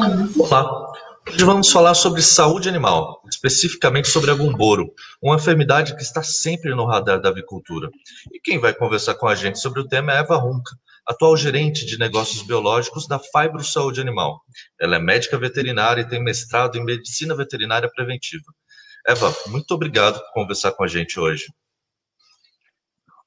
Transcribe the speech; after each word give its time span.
Olá, 0.00 0.92
hoje 1.28 1.44
vamos 1.44 1.70
falar 1.70 1.92
sobre 1.92 2.22
saúde 2.22 2.70
animal, 2.70 3.22
especificamente 3.28 4.08
sobre 4.08 4.30
a 4.30 4.34
gumboro, 4.34 4.90
uma 5.20 5.36
enfermidade 5.36 5.94
que 5.94 6.02
está 6.02 6.22
sempre 6.22 6.74
no 6.74 6.86
radar 6.86 7.20
da 7.20 7.28
avicultura. 7.28 7.90
E 8.32 8.40
quem 8.40 8.58
vai 8.58 8.72
conversar 8.72 9.14
com 9.16 9.28
a 9.28 9.34
gente 9.34 9.58
sobre 9.58 9.78
o 9.80 9.86
tema 9.86 10.12
é 10.12 10.20
Eva 10.20 10.36
Runca, 10.36 10.74
atual 11.06 11.36
gerente 11.36 11.84
de 11.84 11.98
negócios 11.98 12.42
biológicos 12.42 13.06
da 13.06 13.18
Fibro 13.18 13.62
Saúde 13.62 14.00
Animal. 14.00 14.40
Ela 14.80 14.96
é 14.96 14.98
médica 14.98 15.36
veterinária 15.36 16.00
e 16.00 16.08
tem 16.08 16.22
mestrado 16.22 16.76
em 16.78 16.84
medicina 16.84 17.36
veterinária 17.36 17.90
preventiva. 17.94 18.46
Eva, 19.06 19.34
muito 19.48 19.72
obrigado 19.72 20.18
por 20.18 20.32
conversar 20.32 20.72
com 20.72 20.82
a 20.82 20.88
gente 20.88 21.20
hoje. 21.20 21.44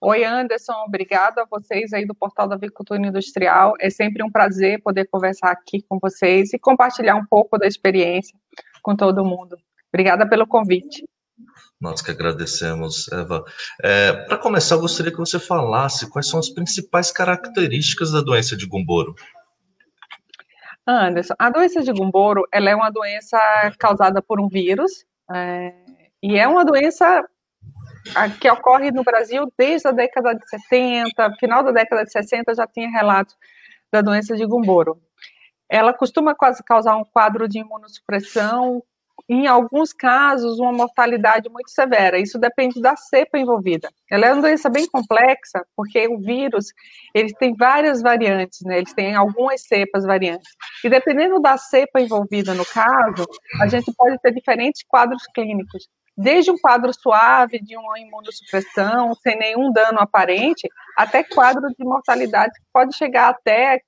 Oi, 0.06 0.26
Anderson, 0.26 0.74
obrigada 0.86 1.44
a 1.44 1.46
vocês 1.46 1.94
aí 1.94 2.06
do 2.06 2.14
Portal 2.14 2.46
da 2.46 2.56
Avicultura 2.56 3.00
Industrial. 3.00 3.74
É 3.80 3.90
sempre 3.90 4.22
um 4.22 4.30
prazer 4.30 4.82
poder 4.84 5.08
conversar 5.08 5.50
aqui 5.50 5.82
com 5.88 5.98
vocês 5.98 6.52
e 6.52 6.60
compartilhar 6.60 7.16
um 7.16 7.26
pouco 7.26 7.58
da 7.58 7.66
experiência 7.66 8.38
com 8.82 8.98
todo 8.98 9.24
mundo. 9.24 9.56
Obrigada 9.94 10.28
pelo 10.28 10.46
convite. 10.46 11.08
Nós 11.80 12.02
que 12.02 12.12
agradecemos, 12.12 13.10
Eva. 13.14 13.46
É, 13.82 14.12
Para 14.26 14.38
começar, 14.40 14.76
eu 14.76 14.82
gostaria 14.82 15.10
que 15.10 15.18
você 15.18 15.40
falasse 15.40 16.10
quais 16.10 16.28
são 16.28 16.38
as 16.38 16.50
principais 16.50 17.10
características 17.10 18.12
da 18.12 18.20
doença 18.20 18.58
de 18.58 18.68
Gumboro. 18.68 19.16
Anderson, 20.86 21.34
a 21.40 21.50
doença 21.50 21.82
de 21.82 21.94
Gumboro 21.94 22.44
ela 22.52 22.70
é 22.70 22.76
uma 22.76 22.90
doença 22.90 23.40
causada 23.80 24.22
por 24.22 24.42
um 24.42 24.50
vírus 24.50 25.06
é, 25.34 25.74
e 26.22 26.38
é 26.38 26.46
uma 26.46 26.66
doença 26.66 27.26
que 28.40 28.50
ocorre 28.50 28.92
no 28.92 29.04
Brasil 29.04 29.52
desde 29.58 29.88
a 29.88 29.92
década 29.92 30.34
de 30.34 30.48
70, 30.50 31.36
final 31.40 31.64
da 31.64 31.72
década 31.72 32.04
de 32.04 32.12
60 32.12 32.54
já 32.54 32.68
tinha 32.68 32.90
relatos 32.90 33.36
da 33.92 34.02
doença 34.02 34.36
de 34.36 34.46
Gumboro. 34.46 35.02
Ela 35.70 35.94
costuma 35.94 36.36
quase 36.36 36.64
causar 36.64 36.96
um 36.98 37.06
quadro 37.06 37.48
de 37.48 37.60
imunossupressão, 37.60 38.84
em 39.30 39.48
alguns 39.48 39.94
casos, 39.94 40.60
uma 40.60 40.74
mortalidade 40.74 41.50
muito 41.50 41.70
severa. 41.70 42.20
Isso 42.20 42.38
depende 42.38 42.82
da 42.82 42.96
cepa 42.96 43.38
envolvida. 43.38 43.90
Ela 44.12 44.28
é 44.28 44.34
uma 44.34 44.42
doença 44.42 44.70
bem 44.70 44.86
complexa, 44.88 45.66
porque 45.76 46.08
o 46.08 46.20
vírus, 46.20 46.68
ele 47.14 47.34
tem 47.36 47.56
várias 47.56 48.02
variantes, 48.02 48.60
né? 48.62 48.80
Eles 48.80 48.94
têm 48.94 49.16
algumas 49.16 49.62
cepas 49.62 50.04
variantes. 50.04 50.52
E 50.84 50.90
dependendo 50.90 51.40
da 51.40 51.58
cepa 51.58 52.02
envolvida 52.02 52.54
no 52.54 52.66
caso, 52.66 53.26
a 53.62 53.68
gente 53.68 53.92
pode 53.96 54.20
ter 54.20 54.34
diferentes 54.34 54.84
quadros 54.88 55.24
clínicos 55.34 55.88
desde 56.16 56.52
um 56.52 56.58
quadro 56.58 56.92
suave 56.94 57.60
de 57.60 57.76
uma 57.76 58.00
imunossupressão, 58.00 59.14
sem 59.16 59.38
nenhum 59.38 59.72
dano 59.72 60.00
aparente, 60.00 60.68
até 60.96 61.24
quadro 61.24 61.68
de 61.70 61.84
mortalidade 61.84 62.54
que 62.54 62.66
pode 62.72 62.96
chegar 62.96 63.30
até 63.30 63.82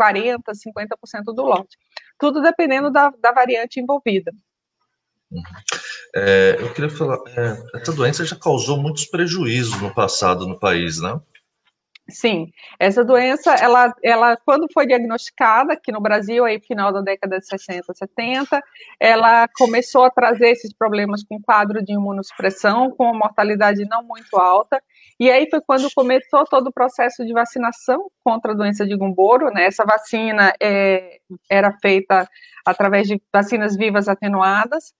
40%, 0.00 0.38
50% 0.48 1.34
do 1.34 1.42
lote. 1.42 1.76
Tudo 2.18 2.40
dependendo 2.40 2.90
da, 2.90 3.10
da 3.20 3.32
variante 3.32 3.80
envolvida. 3.80 4.32
É, 6.14 6.56
eu 6.58 6.72
queria 6.72 6.88
falar, 6.88 7.18
é, 7.36 7.78
essa 7.78 7.92
doença 7.92 8.24
já 8.24 8.36
causou 8.36 8.78
muitos 8.78 9.04
prejuízos 9.06 9.80
no 9.80 9.92
passado 9.92 10.46
no 10.46 10.58
país, 10.58 11.00
né? 11.00 11.20
Sim, 12.08 12.52
essa 12.78 13.04
doença, 13.04 13.52
ela, 13.54 13.92
ela 14.00 14.36
quando 14.36 14.68
foi 14.72 14.86
diagnosticada 14.86 15.72
aqui 15.72 15.90
no 15.90 16.00
Brasil, 16.00 16.44
aí 16.44 16.60
final 16.60 16.92
da 16.92 17.00
década 17.00 17.40
de 17.40 17.46
60, 17.46 17.92
70, 17.92 18.62
ela 19.00 19.48
começou 19.48 20.04
a 20.04 20.10
trazer 20.10 20.50
esses 20.50 20.72
problemas 20.72 21.24
com 21.24 21.42
quadro 21.42 21.84
de 21.84 21.94
imunossupressão, 21.94 22.92
com 22.92 23.06
uma 23.06 23.18
mortalidade 23.18 23.84
não 23.86 24.04
muito 24.04 24.36
alta, 24.36 24.80
e 25.18 25.28
aí 25.28 25.48
foi 25.50 25.60
quando 25.60 25.88
começou 25.96 26.44
todo 26.44 26.68
o 26.68 26.72
processo 26.72 27.26
de 27.26 27.32
vacinação 27.32 28.08
contra 28.22 28.52
a 28.52 28.54
doença 28.54 28.86
de 28.86 28.96
Gumboro, 28.96 29.50
né, 29.50 29.64
essa 29.64 29.84
vacina 29.84 30.52
é, 30.62 31.18
era 31.50 31.72
feita 31.82 32.28
através 32.64 33.08
de 33.08 33.20
vacinas 33.32 33.76
vivas 33.76 34.08
atenuadas, 34.08 34.94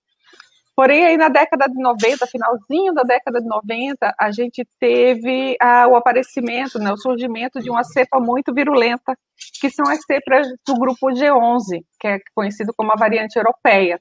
Porém, 0.76 1.06
aí 1.06 1.16
na 1.16 1.31
década 1.31 1.66
de 1.69 1.82
90, 1.82 2.26
finalzinho 2.26 2.92
da 2.92 3.03
década 3.03 3.41
de 3.41 3.48
90, 3.48 4.14
a 4.20 4.31
gente 4.31 4.62
teve 4.78 5.56
ah, 5.59 5.88
o 5.88 5.97
aparecimento, 5.97 6.78
né, 6.78 6.92
o 6.92 6.98
surgimento 6.98 7.62
de 7.62 7.70
uma 7.70 7.82
cepa 7.82 8.20
muito 8.20 8.53
virulenta, 8.53 9.16
que 9.59 9.70
são 9.70 9.88
as 9.88 10.04
cepas 10.04 10.47
do 10.66 10.75
grupo 10.75 11.06
G11, 11.06 11.82
que 11.98 12.06
é 12.06 12.19
conhecido 12.34 12.75
como 12.76 12.92
a 12.92 12.97
variante 12.97 13.37
europeia. 13.37 13.98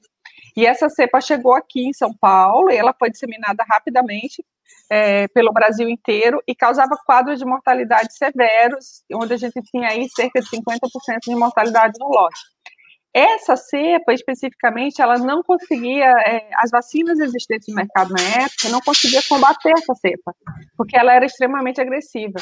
E 0.54 0.66
essa 0.66 0.90
cepa 0.90 1.18
chegou 1.18 1.54
aqui 1.54 1.88
em 1.88 1.94
São 1.94 2.12
Paulo, 2.20 2.70
e 2.70 2.76
ela 2.76 2.94
foi 2.98 3.10
disseminada 3.10 3.64
rapidamente 3.66 4.44
é, 4.90 5.28
pelo 5.28 5.54
Brasil 5.54 5.88
inteiro 5.88 6.42
e 6.46 6.54
causava 6.54 6.94
quadros 7.06 7.38
de 7.38 7.46
mortalidade 7.46 8.14
severos, 8.14 9.02
onde 9.14 9.32
a 9.32 9.38
gente 9.38 9.62
tinha 9.62 9.88
aí 9.88 10.06
cerca 10.10 10.42
de 10.42 10.48
50% 10.50 11.20
de 11.26 11.34
mortalidade 11.34 11.94
no 11.98 12.08
lote. 12.08 12.55
Essa 13.16 13.56
cepa, 13.56 14.12
especificamente, 14.12 15.00
ela 15.00 15.16
não 15.16 15.42
conseguia, 15.42 16.04
é, 16.04 16.50
as 16.56 16.70
vacinas 16.70 17.18
existentes 17.18 17.66
no 17.68 17.74
mercado 17.74 18.12
na 18.12 18.44
época, 18.44 18.68
não 18.70 18.78
conseguia 18.82 19.22
combater 19.26 19.72
essa 19.72 19.94
cepa, 19.94 20.34
porque 20.76 20.98
ela 20.98 21.14
era 21.14 21.24
extremamente 21.24 21.80
agressiva. 21.80 22.38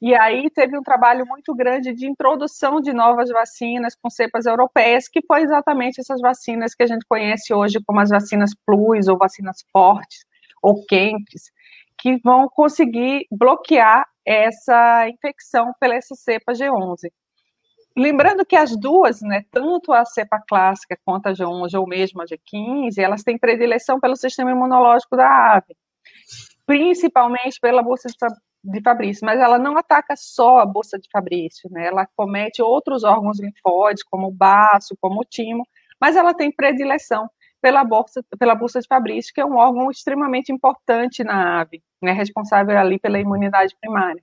E 0.00 0.14
aí 0.14 0.48
teve 0.48 0.78
um 0.78 0.82
trabalho 0.82 1.26
muito 1.26 1.54
grande 1.54 1.92
de 1.92 2.08
introdução 2.08 2.80
de 2.80 2.90
novas 2.94 3.28
vacinas 3.28 3.94
com 3.94 4.08
cepas 4.08 4.46
europeias, 4.46 5.08
que 5.08 5.20
foi 5.26 5.42
exatamente 5.42 6.00
essas 6.00 6.22
vacinas 6.22 6.74
que 6.74 6.84
a 6.84 6.86
gente 6.86 7.04
conhece 7.06 7.52
hoje 7.52 7.78
como 7.86 8.00
as 8.00 8.08
vacinas 8.08 8.52
plus, 8.64 9.08
ou 9.08 9.18
vacinas 9.18 9.58
fortes, 9.70 10.24
ou 10.62 10.86
quentes, 10.86 11.50
que 11.98 12.16
vão 12.24 12.48
conseguir 12.48 13.26
bloquear 13.30 14.06
essa 14.24 15.06
infecção 15.06 15.70
pela 15.78 15.96
essa 15.96 16.14
cepa 16.14 16.54
G11. 16.54 17.10
Lembrando 17.96 18.44
que 18.44 18.56
as 18.56 18.76
duas, 18.76 19.20
né, 19.22 19.44
tanto 19.52 19.92
a 19.92 20.04
cepa 20.04 20.42
clássica 20.48 20.98
quanto 21.04 21.28
a 21.28 21.32
G11 21.32 21.78
ou 21.78 21.86
mesmo 21.86 22.20
a 22.20 22.24
G15, 22.24 22.98
elas 22.98 23.22
têm 23.22 23.38
predileção 23.38 24.00
pelo 24.00 24.16
sistema 24.16 24.50
imunológico 24.50 25.16
da 25.16 25.54
ave, 25.54 25.76
principalmente 26.66 27.60
pela 27.60 27.82
bolsa 27.82 28.08
de 28.64 28.80
Fabrício, 28.82 29.24
mas 29.24 29.38
ela 29.38 29.58
não 29.58 29.76
ataca 29.76 30.14
só 30.16 30.58
a 30.58 30.66
bolsa 30.66 30.98
de 30.98 31.08
Fabrício, 31.12 31.70
né? 31.70 31.86
Ela 31.86 32.08
comete 32.16 32.62
outros 32.62 33.04
órgãos 33.04 33.38
linfóides, 33.38 34.02
como 34.02 34.28
o 34.28 34.32
baço, 34.32 34.96
como 35.00 35.20
o 35.20 35.24
timo, 35.24 35.66
mas 36.00 36.16
ela 36.16 36.34
tem 36.34 36.50
predileção 36.50 37.28
pela 37.62 37.84
bolsa, 37.84 38.24
pela 38.38 38.54
bolsa 38.54 38.80
de 38.80 38.88
Fabrício, 38.88 39.32
que 39.32 39.40
é 39.40 39.44
um 39.44 39.56
órgão 39.56 39.90
extremamente 39.90 40.50
importante 40.52 41.22
na 41.22 41.60
ave, 41.60 41.82
né, 42.02 42.12
responsável 42.12 42.76
ali 42.76 42.98
pela 42.98 43.20
imunidade 43.20 43.74
primária. 43.80 44.22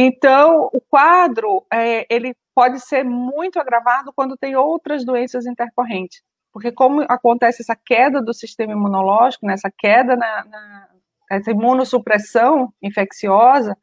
Então, 0.00 0.70
o 0.72 0.80
quadro, 0.80 1.66
é, 1.72 2.06
ele 2.08 2.32
pode 2.54 2.78
ser 2.78 3.04
muito 3.04 3.58
agravado 3.58 4.12
quando 4.14 4.36
tem 4.36 4.54
outras 4.54 5.04
doenças 5.04 5.44
intercorrentes. 5.44 6.22
Porque 6.52 6.70
como 6.70 7.02
acontece 7.08 7.62
essa 7.62 7.74
queda 7.74 8.22
do 8.22 8.32
sistema 8.32 8.72
imunológico, 8.72 9.44
né, 9.44 9.54
essa 9.54 9.72
queda 9.76 10.14
na, 10.14 10.44
na 10.44 10.88
essa 11.28 11.50
imunossupressão 11.50 12.72
infecciosa, 12.80 13.76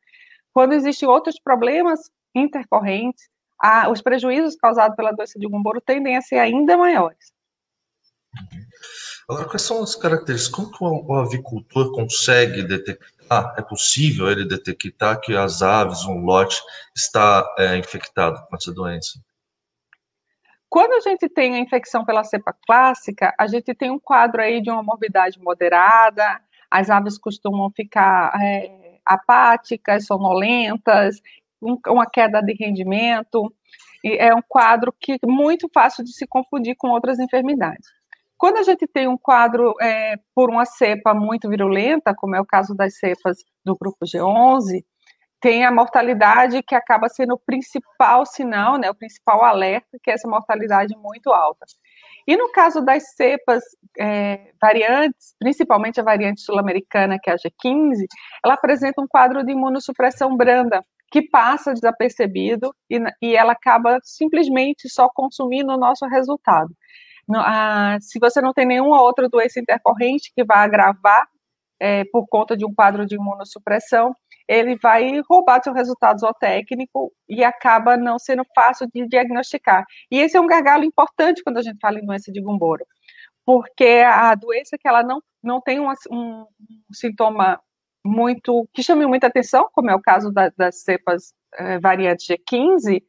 quando 0.53 0.71
existem 0.71 1.07
outros 1.07 1.37
problemas 1.37 1.99
intercorrentes, 2.33 3.29
a, 3.61 3.89
os 3.91 4.01
prejuízos 4.01 4.55
causados 4.55 4.95
pela 4.95 5.11
doença 5.11 5.37
de 5.37 5.47
Gumboro 5.47 5.81
tendem 5.81 6.15
a 6.15 6.21
ser 6.21 6.39
ainda 6.39 6.77
maiores. 6.77 7.33
Agora, 9.29 9.47
quais 9.49 9.63
são 9.63 9.83
as 9.83 9.95
características? 9.95 10.69
Como 10.69 11.05
que 11.05 11.11
o 11.11 11.15
avicultor 11.15 11.91
consegue 11.91 12.63
detectar 12.63 13.09
ah, 13.29 13.55
é 13.57 13.61
possível 13.61 14.29
ele 14.29 14.47
detectar 14.47 15.19
que 15.19 15.35
as 15.35 15.61
aves, 15.61 16.05
um 16.05 16.19
lote, 16.23 16.61
está 16.95 17.45
é, 17.57 17.77
infectado 17.77 18.45
com 18.47 18.55
essa 18.55 18.71
doença? 18.71 19.19
Quando 20.69 20.93
a 20.93 20.99
gente 20.99 21.29
tem 21.29 21.55
a 21.55 21.59
infecção 21.59 22.03
pela 22.03 22.23
cepa 22.23 22.53
clássica, 22.65 23.33
a 23.39 23.47
gente 23.47 23.73
tem 23.73 23.89
um 23.91 23.99
quadro 23.99 24.41
aí 24.41 24.61
de 24.61 24.69
uma 24.69 24.83
morbidade 24.83 25.39
moderada, 25.39 26.41
as 26.69 26.89
aves 26.89 27.17
costumam 27.17 27.71
ficar 27.71 28.33
é, 28.41 28.99
apáticas, 29.05 30.05
sonolentas, 30.05 31.21
um, 31.61 31.77
uma 31.87 32.05
queda 32.05 32.41
de 32.41 32.53
rendimento, 32.53 33.53
e 34.03 34.17
é 34.17 34.35
um 34.35 34.41
quadro 34.41 34.93
que 34.99 35.13
é 35.13 35.27
muito 35.27 35.69
fácil 35.73 36.03
de 36.03 36.13
se 36.13 36.27
confundir 36.27 36.75
com 36.75 36.89
outras 36.89 37.19
enfermidades. 37.19 37.89
Quando 38.45 38.57
a 38.57 38.63
gente 38.63 38.85
tem 38.85 39.07
um 39.07 39.17
quadro 39.17 39.73
é, 39.81 40.17
por 40.35 40.51
uma 40.51 40.65
cepa 40.65 41.15
muito 41.15 41.49
virulenta, 41.49 42.13
como 42.15 42.35
é 42.35 42.39
o 42.39 42.45
caso 42.45 42.75
das 42.75 42.95
cepas 42.99 43.37
do 43.65 43.75
grupo 43.75 44.05
G11, 44.05 44.83
tem 45.41 45.65
a 45.65 45.71
mortalidade 45.71 46.61
que 46.61 46.75
acaba 46.75 47.09
sendo 47.09 47.33
o 47.33 47.39
principal 47.39 48.23
sinal, 48.23 48.77
né, 48.77 48.87
o 48.87 48.93
principal 48.93 49.43
alerta, 49.43 49.97
que 50.03 50.11
é 50.11 50.13
essa 50.13 50.29
mortalidade 50.29 50.95
muito 50.95 51.31
alta. 51.33 51.65
E 52.27 52.37
no 52.37 52.51
caso 52.51 52.81
das 52.81 53.15
cepas 53.15 53.63
é, 53.97 54.51
variantes, 54.61 55.33
principalmente 55.39 55.99
a 55.99 56.03
variante 56.03 56.41
sul-americana, 56.41 57.17
que 57.19 57.31
é 57.31 57.33
a 57.33 57.37
G15, 57.37 58.05
ela 58.45 58.53
apresenta 58.53 59.01
um 59.01 59.07
quadro 59.07 59.43
de 59.43 59.53
imunossupressão 59.53 60.37
branda, 60.37 60.85
que 61.11 61.27
passa 61.29 61.73
desapercebido 61.73 62.71
e, 62.91 62.99
e 63.23 63.35
ela 63.35 63.53
acaba 63.53 63.97
simplesmente 64.03 64.87
só 64.87 65.09
consumindo 65.11 65.73
o 65.73 65.79
nosso 65.79 66.05
resultado. 66.05 66.69
Ah, 67.33 67.97
se 68.01 68.19
você 68.19 68.41
não 68.41 68.53
tem 68.53 68.65
nenhuma 68.65 69.01
outra 69.01 69.27
doença 69.27 69.59
intercorrente 69.59 70.31
que 70.35 70.43
vá 70.43 70.57
agravar 70.57 71.27
é, 71.79 72.03
por 72.05 72.27
conta 72.27 72.55
de 72.55 72.65
um 72.65 72.73
quadro 72.73 73.05
de 73.05 73.15
imunossupressão, 73.15 74.13
ele 74.47 74.77
vai 74.77 75.19
roubar 75.27 75.61
seu 75.63 75.73
resultado 75.73 76.19
zootécnico 76.19 77.11
e 77.27 77.43
acaba 77.43 77.97
não 77.97 78.19
sendo 78.19 78.43
fácil 78.53 78.87
de 78.93 79.07
diagnosticar. 79.07 79.83
E 80.11 80.19
esse 80.19 80.37
é 80.37 80.41
um 80.41 80.47
gargalo 80.47 80.83
importante 80.83 81.41
quando 81.43 81.57
a 81.57 81.61
gente 81.63 81.79
fala 81.81 81.99
em 81.99 82.05
doença 82.05 82.31
de 82.31 82.41
Gumboro, 82.41 82.85
porque 83.45 84.03
a 84.05 84.35
doença 84.35 84.77
que 84.79 84.87
ela 84.87 85.03
não, 85.03 85.21
não 85.43 85.59
tem 85.61 85.79
um, 85.79 85.89
um, 86.11 86.45
um 86.61 86.93
sintoma 86.93 87.59
muito 88.05 88.67
que 88.71 88.83
chame 88.83 89.07
muita 89.07 89.27
atenção, 89.27 89.67
como 89.73 89.89
é 89.89 89.95
o 89.95 90.01
caso 90.01 90.31
da, 90.31 90.49
das 90.55 90.83
cepas 90.83 91.33
é, 91.57 91.79
variantes 91.79 92.27
G15, 92.27 93.01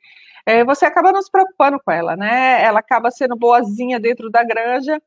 é, 0.47 0.65
você 0.65 0.87
acaba 0.87 1.13
não 1.13 1.21
se 1.21 1.31
preocupando 1.31 1.79
com 1.85 1.91
ela, 1.91 2.17
né? 2.17 2.63
Ela 2.63 2.79
acaba 2.79 3.11
sendo 3.11 3.37
boazinha 3.37 3.99
dentro 3.99 4.31
da 4.31 4.45
granja 4.45 5.03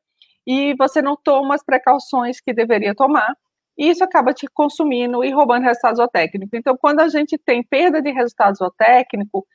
e 0.46 0.74
você 0.78 1.00
não 1.00 1.16
toma 1.16 1.54
as 1.54 1.64
precauções 1.64 2.40
que 2.40 2.52
deveria 2.52 2.94
tomar, 2.94 3.34
e 3.78 3.88
isso 3.88 4.04
acaba 4.04 4.34
te 4.34 4.46
consumindo 4.52 5.24
e 5.24 5.30
roubando 5.30 5.64
resultado 5.64 5.96
zootécnico. 5.96 6.54
Então, 6.54 6.76
quando 6.76 7.00
a 7.00 7.08
gente 7.08 7.38
tem 7.38 7.62
perda 7.62 8.02
de 8.02 8.10
resultado 8.10 8.56
zootécnico, 8.56 9.46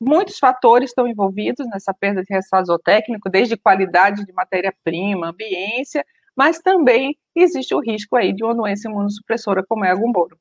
muitos 0.00 0.38
fatores 0.38 0.90
estão 0.90 1.08
envolvidos 1.08 1.66
nessa 1.68 1.92
perda 1.92 2.22
de 2.22 2.32
resultado 2.32 2.66
zootécnico, 2.66 3.28
desde 3.28 3.56
qualidade 3.56 4.24
de 4.24 4.32
matéria-prima, 4.32 5.30
ambiência, 5.30 6.04
mas 6.36 6.58
também 6.60 7.16
existe 7.34 7.74
o 7.74 7.80
risco 7.80 8.16
aí 8.16 8.32
de 8.32 8.44
uma 8.44 8.54
doença 8.54 8.88
imunossupressora 8.88 9.64
como 9.66 9.84
é 9.84 9.90
a 9.90 9.94
gumboro. 9.94 10.38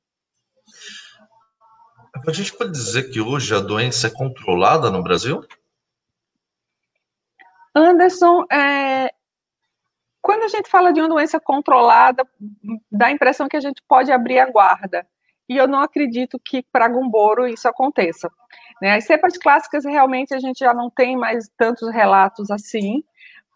A 2.15 2.31
gente 2.31 2.55
pode 2.55 2.71
dizer 2.71 3.09
que 3.09 3.19
hoje 3.19 3.53
a 3.55 3.59
doença 3.59 4.07
é 4.07 4.09
controlada 4.09 4.91
no 4.91 5.01
Brasil? 5.01 5.43
Anderson, 7.75 8.43
é, 8.51 9.11
quando 10.21 10.43
a 10.43 10.47
gente 10.47 10.69
fala 10.69 10.93
de 10.93 11.01
uma 11.01 11.09
doença 11.09 11.39
controlada, 11.39 12.25
dá 12.91 13.07
a 13.07 13.11
impressão 13.11 13.47
que 13.47 13.57
a 13.57 13.59
gente 13.59 13.81
pode 13.87 14.11
abrir 14.11 14.39
a 14.39 14.49
guarda. 14.49 15.05
E 15.49 15.57
eu 15.57 15.67
não 15.67 15.79
acredito 15.79 16.39
que 16.39 16.63
para 16.71 16.87
Gumboro 16.87 17.45
isso 17.45 17.67
aconteça. 17.67 18.31
Né? 18.81 18.95
As 18.95 19.05
cepas 19.05 19.37
clássicas, 19.37 19.83
realmente, 19.83 20.33
a 20.33 20.39
gente 20.39 20.59
já 20.59 20.73
não 20.73 20.89
tem 20.89 21.17
mais 21.17 21.49
tantos 21.57 21.91
relatos 21.91 22.49
assim. 22.49 23.03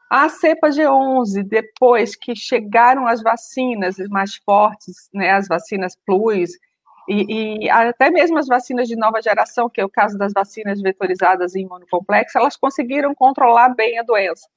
A 0.09 0.27
cepa 0.29 0.69
G11, 0.69 1.43
depois 1.43 2.15
que 2.15 2.35
chegaram 2.35 3.07
as 3.07 3.21
vacinas 3.21 3.97
mais 4.09 4.35
fortes, 4.35 5.09
né, 5.13 5.31
as 5.31 5.47
vacinas 5.47 5.95
Plus, 6.05 6.51
e, 7.07 7.65
e, 7.65 7.69
até 7.69 8.09
mesmo 8.09 8.37
as 8.37 8.47
vacinas 8.47 8.87
de 8.87 8.95
nova 8.95 9.21
geração, 9.21 9.69
que 9.69 9.79
é 9.79 9.85
o 9.85 9.89
caso 9.89 10.17
das 10.17 10.33
vacinas 10.33 10.81
vetorizadas 10.81 11.55
em 11.55 11.61
imunocomplexo, 11.61 12.37
elas 12.37 12.57
conseguiram 12.57 13.15
controlar 13.15 13.69
bem 13.69 13.97
a 13.97 14.03
doença. 14.03 14.47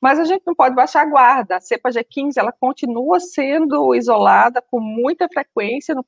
Mas 0.00 0.18
a 0.20 0.24
gente 0.24 0.42
não 0.46 0.54
pode 0.54 0.76
baixar 0.76 1.02
a 1.02 1.10
guarda. 1.10 1.56
A 1.56 1.60
cepa 1.60 1.90
G15 1.90 2.34
ela 2.36 2.52
continua 2.52 3.18
sendo 3.18 3.94
isolada 3.96 4.62
com 4.62 4.80
muita 4.80 5.28
frequência 5.28 5.94
no 5.94 6.04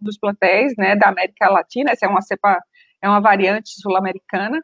nos 0.00 0.16
plantéis 0.16 0.74
né, 0.78 0.94
da 0.94 1.08
América 1.08 1.50
Latina. 1.50 1.90
Essa 1.90 2.06
é 2.06 2.08
uma 2.08 2.22
cepa, 2.22 2.62
é 3.02 3.08
uma 3.08 3.20
variante 3.20 3.70
sul-americana. 3.80 4.62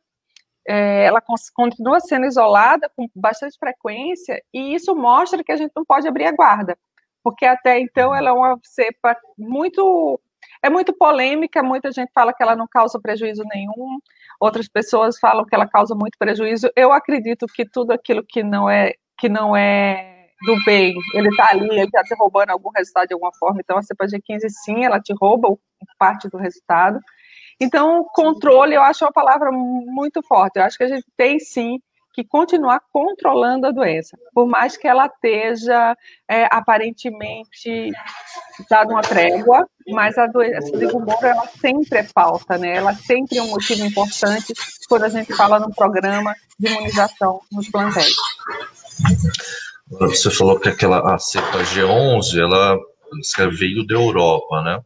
É, 0.68 1.06
ela 1.06 1.20
continua 1.54 1.98
sendo 1.98 2.24
isolada 2.26 2.88
com 2.96 3.08
bastante 3.16 3.58
frequência 3.58 4.40
e 4.54 4.74
isso 4.74 4.94
mostra 4.94 5.42
que 5.42 5.50
a 5.50 5.56
gente 5.56 5.72
não 5.74 5.84
pode 5.84 6.06
abrir 6.06 6.26
a 6.26 6.30
guarda, 6.30 6.78
porque 7.20 7.44
até 7.44 7.80
então 7.80 8.14
ela 8.14 8.30
é 8.30 8.32
uma 8.32 8.56
cepa 8.62 9.16
muito 9.36 10.20
é 10.62 10.70
muito 10.70 10.92
polêmica, 10.92 11.62
muita 11.62 11.90
gente 11.90 12.10
fala 12.14 12.32
que 12.32 12.42
ela 12.42 12.54
não 12.54 12.66
causa 12.68 13.00
prejuízo 13.00 13.42
nenhum, 13.52 13.98
outras 14.40 14.68
pessoas 14.68 15.18
falam 15.18 15.44
que 15.44 15.54
ela 15.54 15.68
causa 15.68 15.94
muito 15.94 16.16
prejuízo. 16.18 16.70
Eu 16.76 16.92
acredito 16.92 17.46
que 17.46 17.64
tudo 17.68 17.92
aquilo 17.92 18.24
que 18.26 18.42
não 18.42 18.70
é 18.70 18.94
que 19.18 19.28
não 19.28 19.56
é 19.56 20.26
do 20.44 20.56
bem, 20.64 20.94
ele 21.14 21.28
está 21.28 21.50
ali, 21.50 21.68
ele 21.68 21.84
está 21.84 22.02
te 22.02 22.14
roubando 22.14 22.50
algum 22.50 22.70
resultado 22.70 23.08
de 23.08 23.14
alguma 23.14 23.32
forma. 23.34 23.60
Então 23.60 23.78
a 23.78 23.82
cepa 23.82 24.06
G15 24.06 24.48
sim, 24.64 24.84
ela 24.84 25.00
te 25.00 25.12
rouba 25.20 25.48
parte 25.98 26.28
do 26.28 26.36
resultado. 26.36 26.98
Então, 27.60 28.04
controle, 28.12 28.74
eu 28.74 28.82
acho 28.82 29.04
uma 29.04 29.12
palavra 29.12 29.50
muito 29.52 30.20
forte. 30.22 30.56
Eu 30.56 30.64
acho 30.64 30.76
que 30.76 30.84
a 30.84 30.88
gente 30.88 31.06
tem 31.16 31.38
sim 31.38 31.78
que 32.12 32.22
continuar 32.22 32.80
controlando 32.92 33.66
a 33.66 33.70
doença, 33.70 34.16
por 34.34 34.46
mais 34.46 34.76
que 34.76 34.86
ela 34.86 35.06
esteja 35.06 35.96
é, 36.28 36.46
aparentemente 36.50 37.90
dado 38.68 38.90
uma 38.90 39.02
trégua, 39.02 39.66
mas 39.88 40.16
a 40.18 40.26
doença 40.26 40.76
de 40.76 40.86
Gumboro, 40.86 41.26
ela 41.26 41.46
sempre 41.60 41.98
é 41.98 42.04
falta, 42.04 42.58
né? 42.58 42.76
Ela 42.76 42.94
sempre 42.94 43.38
é 43.38 43.42
um 43.42 43.48
motivo 43.48 43.84
importante 43.84 44.52
quando 44.88 45.04
a 45.04 45.08
gente 45.08 45.34
fala 45.34 45.58
num 45.58 45.70
programa 45.70 46.34
de 46.58 46.68
imunização 46.68 47.40
nos 47.50 47.68
plantéis. 47.68 48.14
Você 49.90 50.30
falou 50.30 50.58
que 50.58 50.68
aquela 50.68 51.14
a 51.14 51.18
cepa 51.18 51.58
G11, 51.64 52.38
ela 52.38 52.78
veio 53.50 53.86
da 53.86 53.94
Europa, 53.94 54.62
né? 54.62 54.80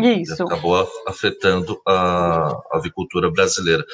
Isso. 0.00 0.42
Acabou 0.42 0.88
afetando 1.06 1.80
a 1.86 2.52
avicultura 2.72 3.30
brasileira. 3.30 3.84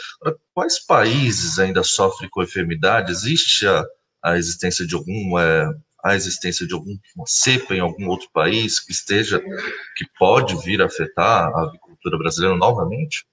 Quais 0.55 0.79
países 0.85 1.59
ainda 1.59 1.83
sofrem 1.83 2.29
com 2.31 2.41
a 2.41 2.45
enfermidade? 2.45 3.13
Existe 3.13 3.67
a, 3.67 3.85
a 4.23 4.37
existência 4.37 4.87
de 4.87 4.95
algum 4.95 5.39
é, 5.39 5.69
a 6.05 6.15
existência 6.15 6.67
de 6.67 6.75
alguma 6.75 6.99
cepa 7.27 7.75
em 7.75 7.81
algum 7.81 8.09
outro 8.09 8.29
país 8.33 8.79
que 8.79 8.93
esteja 8.93 9.41
que 9.41 10.07
pode 10.19 10.57
vir 10.65 10.81
a 10.81 10.87
afetar 10.87 11.49
a 11.49 11.63
avicultura 11.63 12.17
brasileira 12.17 12.57
novamente? 12.57 13.27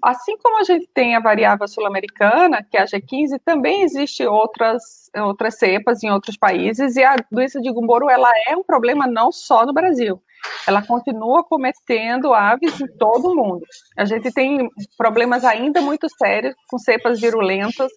Assim 0.00 0.36
como 0.38 0.58
a 0.58 0.64
gente 0.64 0.88
tem 0.92 1.14
a 1.14 1.20
variável 1.20 1.66
sul-americana, 1.68 2.64
que 2.68 2.76
é 2.76 2.82
a 2.82 2.84
G15, 2.84 3.40
também 3.44 3.82
existe 3.82 4.26
outras, 4.26 5.08
outras 5.16 5.56
cepas 5.56 6.02
em 6.02 6.10
outros 6.10 6.36
países, 6.36 6.96
e 6.96 7.04
a 7.04 7.14
doença 7.30 7.60
de 7.60 7.70
Gumboro 7.72 8.10
ela 8.10 8.28
é 8.48 8.56
um 8.56 8.64
problema 8.64 9.06
não 9.06 9.30
só 9.30 9.64
no 9.64 9.72
Brasil 9.72 10.20
ela 10.66 10.84
continua 10.84 11.44
cometendo 11.44 12.32
aves 12.32 12.80
em 12.80 12.86
todo 12.96 13.30
o 13.30 13.36
mundo. 13.36 13.62
A 13.96 14.04
gente 14.04 14.32
tem 14.32 14.68
problemas 14.96 15.44
ainda 15.44 15.80
muito 15.80 16.08
sérios 16.16 16.54
com 16.68 16.78
cepas 16.78 17.20
virulentas 17.20 17.90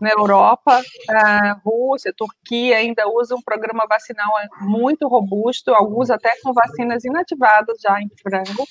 na 0.00 0.10
Europa, 0.10 0.80
a 1.10 1.60
Rússia, 1.64 2.10
a 2.10 2.14
Turquia 2.14 2.76
ainda 2.76 3.08
usa 3.08 3.34
um 3.34 3.42
programa 3.42 3.84
vacinal 3.88 4.30
muito 4.60 5.08
robusto, 5.08 5.74
alguns 5.74 6.10
até 6.10 6.32
com 6.42 6.52
vacinas 6.52 7.04
inativadas 7.04 7.78
já 7.80 8.00
em 8.00 8.08
frango, 8.22 8.62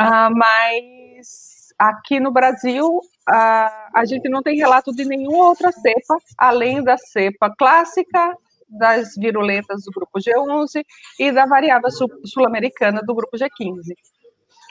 uh, 0.00 0.30
mas 0.36 1.68
aqui 1.78 2.20
no 2.20 2.32
Brasil 2.32 2.86
uh, 2.86 3.88
a 3.94 4.04
gente 4.04 4.28
não 4.28 4.42
tem 4.42 4.56
relato 4.56 4.92
de 4.92 5.04
nenhuma 5.04 5.46
outra 5.48 5.72
cepa, 5.72 6.18
além 6.36 6.82
da 6.82 6.96
cepa 6.96 7.52
clássica 7.56 8.36
das 8.68 9.14
virulentas 9.16 9.82
do 9.84 9.92
grupo 9.92 10.18
G11 10.18 10.84
e 11.18 11.32
da 11.32 11.46
variável 11.46 11.90
sul-americana 12.24 13.00
do 13.02 13.14
grupo 13.14 13.36
G15. 13.36 13.94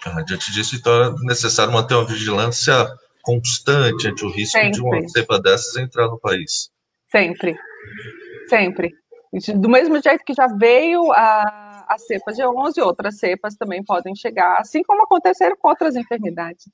Ah, 0.06 0.22
diante 0.22 0.52
disso, 0.52 0.76
então, 0.76 0.94
é 1.04 1.16
necessário 1.26 1.74
manter 1.74 1.96
uma 1.96 2.06
vigilância 2.06 2.88
constante 3.24 4.08
ante 4.08 4.24
o 4.24 4.30
risco 4.30 4.58
sempre. 4.58 4.72
de 4.72 4.82
uma 4.82 5.08
cepa 5.10 5.42
dessas 5.42 5.76
entrar 5.76 6.08
no 6.08 6.20
país. 6.20 6.70
Sempre, 7.12 7.58
sempre. 8.48 8.94
Do 9.56 9.70
mesmo 9.70 10.02
jeito 10.02 10.24
que 10.24 10.34
já 10.34 10.48
veio 10.48 11.12
a, 11.12 11.86
a 11.90 11.98
cepa 11.98 12.32
G11, 12.32 12.82
outras 12.84 13.18
cepas 13.18 13.56
também 13.56 13.84
podem 13.84 14.16
chegar, 14.16 14.58
assim 14.60 14.82
como 14.84 15.04
aconteceram 15.04 15.58
com 15.58 15.68
outras 15.68 15.96
enfermidades. 15.96 16.66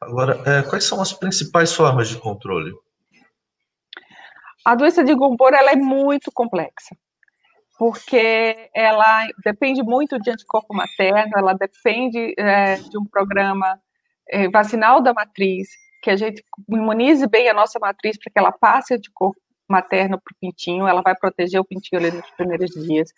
Agora, 0.00 0.40
é, 0.46 0.62
quais 0.62 0.84
são 0.84 1.00
as 1.00 1.12
principais 1.12 1.74
formas 1.74 2.08
de 2.08 2.18
controle? 2.18 2.72
A 4.64 4.74
doença 4.74 5.02
de 5.02 5.14
Gumboro 5.14 5.54
ela 5.54 5.72
é 5.72 5.76
muito 5.76 6.30
complexa, 6.32 6.96
porque 7.78 8.70
ela 8.74 9.26
depende 9.44 9.82
muito 9.82 10.18
de 10.18 10.30
anticorpo 10.30 10.74
materno, 10.74 11.32
ela 11.36 11.52
depende 11.52 12.34
é, 12.38 12.76
de 12.76 12.96
um 12.96 13.04
programa 13.04 13.80
é, 14.28 14.48
vacinal 14.48 15.00
da 15.00 15.12
matriz, 15.12 15.68
que 16.00 16.10
a 16.10 16.16
gente 16.16 16.44
imunize 16.68 17.26
bem 17.26 17.48
a 17.48 17.54
nossa 17.54 17.78
matriz 17.78 18.16
para 18.18 18.32
que 18.32 18.38
ela 18.38 18.52
passe 18.52 18.94
anticorpo 18.94 19.40
materno 19.68 20.20
para 20.20 20.32
o 20.32 20.38
pintinho, 20.40 20.86
ela 20.86 21.02
vai 21.02 21.14
proteger 21.14 21.60
o 21.60 21.64
pintinho 21.64 22.00
ali 22.00 22.10
nos 22.10 22.30
primeiros 22.32 22.70
dias. 22.70 23.10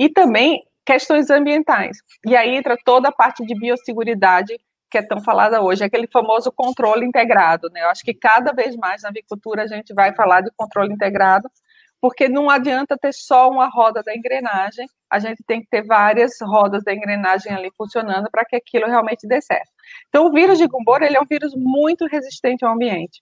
E 0.00 0.08
também 0.08 0.62
questões 0.84 1.30
ambientais. 1.30 1.98
E 2.26 2.36
aí 2.36 2.54
entra 2.56 2.76
toda 2.84 3.08
a 3.08 3.12
parte 3.12 3.44
de 3.44 3.54
biosseguridade 3.54 4.58
que 4.94 4.98
é 4.98 5.02
tão 5.02 5.20
falada 5.20 5.60
hoje, 5.60 5.82
é 5.82 5.86
aquele 5.86 6.06
famoso 6.06 6.52
controle 6.52 7.04
integrado. 7.04 7.68
Né? 7.72 7.82
Eu 7.82 7.88
acho 7.88 8.04
que 8.04 8.14
cada 8.14 8.52
vez 8.52 8.76
mais 8.76 9.02
na 9.02 9.08
avicultura 9.08 9.64
a 9.64 9.66
gente 9.66 9.92
vai 9.92 10.14
falar 10.14 10.40
de 10.40 10.52
controle 10.56 10.94
integrado, 10.94 11.50
porque 12.00 12.28
não 12.28 12.48
adianta 12.48 12.96
ter 12.96 13.12
só 13.12 13.50
uma 13.50 13.68
roda 13.68 14.04
da 14.04 14.14
engrenagem, 14.14 14.86
a 15.10 15.18
gente 15.18 15.42
tem 15.44 15.60
que 15.60 15.66
ter 15.68 15.84
várias 15.84 16.34
rodas 16.40 16.84
da 16.84 16.94
engrenagem 16.94 17.52
ali 17.52 17.72
funcionando 17.76 18.28
para 18.30 18.44
que 18.44 18.54
aquilo 18.54 18.86
realmente 18.86 19.26
dê 19.26 19.40
certo. 19.40 19.68
Então, 20.08 20.26
o 20.26 20.30
vírus 20.30 20.58
de 20.58 20.68
Gumboro 20.68 21.04
ele 21.04 21.16
é 21.16 21.20
um 21.20 21.26
vírus 21.28 21.52
muito 21.56 22.06
resistente 22.06 22.64
ao 22.64 22.72
ambiente. 22.72 23.20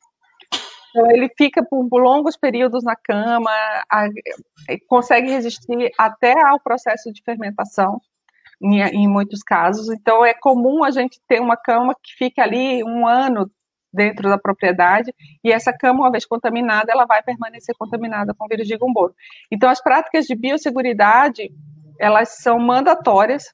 Então, 0.90 1.10
ele 1.10 1.30
fica 1.38 1.64
por 1.64 2.02
longos 2.02 2.36
períodos 2.36 2.84
na 2.84 2.96
cama, 2.96 3.50
a, 3.90 4.08
consegue 4.86 5.30
resistir 5.30 5.90
até 5.98 6.38
ao 6.38 6.60
processo 6.60 7.10
de 7.10 7.22
fermentação 7.22 7.98
em, 8.62 8.80
em 8.80 9.08
muitos 9.08 9.42
casos. 9.42 9.88
Então, 9.90 10.24
é 10.24 10.32
comum 10.32 10.84
a 10.84 10.90
gente 10.90 11.20
ter 11.26 11.40
uma 11.40 11.56
cama 11.56 11.94
que 11.94 12.14
fique 12.16 12.40
ali 12.40 12.84
um 12.84 13.06
ano, 13.06 13.50
dentro 13.92 14.28
da 14.30 14.38
propriedade, 14.38 15.12
e 15.44 15.52
essa 15.52 15.70
cama, 15.70 16.04
uma 16.04 16.10
vez 16.10 16.24
contaminada, 16.24 16.90
ela 16.90 17.04
vai 17.04 17.22
permanecer 17.22 17.74
contaminada 17.76 18.32
com 18.32 18.48
vírus 18.48 18.66
de 18.66 18.76
Gumboro. 18.78 19.14
Então, 19.50 19.68
as 19.68 19.82
práticas 19.82 20.24
de 20.24 20.34
biosseguridade, 20.34 21.50
elas 22.00 22.40
são 22.40 22.58
mandatórias 22.58 23.52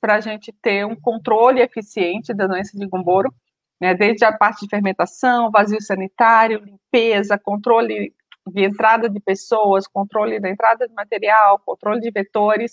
para 0.00 0.14
a 0.14 0.20
gente 0.20 0.52
ter 0.62 0.86
um 0.86 0.94
controle 0.94 1.60
eficiente 1.60 2.32
da 2.32 2.46
doença 2.46 2.78
de 2.78 2.86
Gumboro, 2.86 3.34
né, 3.80 3.94
desde 3.94 4.24
a 4.24 4.32
parte 4.36 4.60
de 4.60 4.68
fermentação, 4.68 5.50
vazio 5.50 5.82
sanitário, 5.82 6.62
limpeza, 6.64 7.36
controle 7.36 8.14
de 8.46 8.64
entrada 8.64 9.08
de 9.08 9.18
pessoas, 9.20 9.86
controle 9.86 10.38
da 10.38 10.48
entrada 10.48 10.86
de 10.86 10.94
material, 10.94 11.58
controle 11.64 12.00
de 12.00 12.10
vetores, 12.10 12.72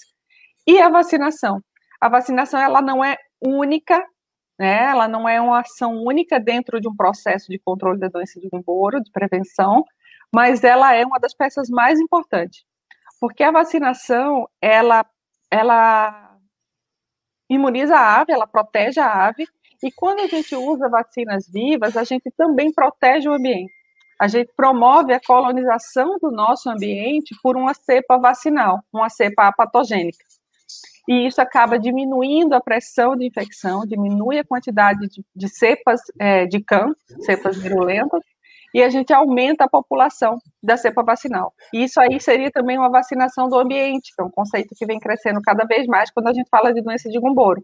e 0.68 0.80
a 0.80 0.90
vacinação. 0.90 1.62
A 2.00 2.10
vacinação, 2.10 2.60
ela 2.60 2.82
não 2.82 3.04
é 3.04 3.18
única 3.42 4.04
né? 4.60 4.86
Ela 4.90 5.08
não 5.08 5.28
é 5.30 5.40
uma 5.40 5.62
ação 5.62 6.04
única 6.04 6.40
dentro 6.40 6.82
de 6.82 6.88
um 6.88 6.96
processo 6.96 7.48
de 7.50 7.60
controle 7.60 8.00
da 8.00 8.08
doença 8.08 8.40
de 8.40 8.50
Gumboro, 8.50 9.02
de 9.02 9.12
prevenção, 9.12 9.86
mas 10.34 10.64
ela 10.64 10.94
é 10.96 11.06
uma 11.06 11.20
das 11.20 11.34
peças 11.34 11.70
mais 11.70 12.00
importantes, 12.00 12.64
porque 13.20 13.44
a 13.44 13.52
vacinação 13.52 14.48
ela 14.62 15.06
ela 15.52 16.36
imuniza 17.50 17.96
a 17.96 18.20
ave, 18.20 18.34
ela 18.34 18.48
protege 18.48 19.00
a 19.00 19.28
ave, 19.28 19.48
e 19.82 19.92
quando 19.92 20.20
a 20.22 20.28
gente 20.28 20.56
usa 20.56 20.90
vacinas 20.90 21.48
vivas, 21.48 21.96
a 21.96 22.04
gente 22.04 22.30
também 22.36 22.74
protege 22.74 23.30
o 23.30 23.34
ambiente. 23.34 23.72
A 24.20 24.28
gente 24.28 24.52
promove 24.56 25.14
a 25.14 25.22
colonização 25.22 26.18
do 26.20 26.32
nosso 26.32 26.70
ambiente 26.70 27.36
por 27.42 27.56
uma 27.56 27.74
cepa 27.74 28.18
vacinal, 28.18 28.82
uma 28.92 29.10
cepa 29.10 29.52
patogênica 29.54 30.27
e 31.08 31.26
isso 31.26 31.42
acaba 31.42 31.80
diminuindo 31.80 32.54
a 32.54 32.62
pressão 32.62 33.16
de 33.16 33.26
infecção, 33.26 33.86
diminui 33.86 34.40
a 34.40 34.44
quantidade 34.44 35.08
de, 35.08 35.24
de 35.36 35.48
cepas 35.48 36.02
é, 36.20 36.46
de 36.46 36.60
cã, 36.62 36.94
cepas 37.22 37.58
virulentas, 37.58 38.22
e 38.74 38.84
a 38.84 38.90
gente 38.90 39.14
aumenta 39.14 39.64
a 39.64 39.70
população 39.70 40.38
da 40.62 40.76
cepa 40.76 41.02
vacinal. 41.02 41.54
E 41.74 41.84
isso 41.86 42.00
aí 42.00 42.20
seria 42.20 42.52
também 42.52 42.78
uma 42.78 42.90
vacinação 42.90 43.48
do 43.48 43.58
ambiente, 43.58 44.14
que 44.14 44.22
é 44.22 44.26
um 44.26 44.30
conceito 44.30 44.76
que 44.76 44.86
vem 44.86 45.00
crescendo 45.00 45.42
cada 45.42 45.66
vez 45.66 45.88
mais 45.88 46.12
quando 46.12 46.28
a 46.28 46.34
gente 46.34 46.50
fala 46.50 46.74
de 46.74 46.82
doença 46.82 47.10
de 47.10 47.20
Gumboro. 47.20 47.64